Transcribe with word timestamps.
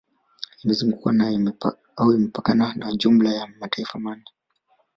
Imezungukwa 0.63 1.13
au 1.95 2.13
imepakana 2.13 2.73
na 2.75 2.95
jumla 2.95 3.33
ya 3.33 3.47
mataifa 3.59 3.99
nane 3.99 4.23